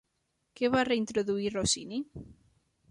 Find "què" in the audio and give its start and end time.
0.59-0.71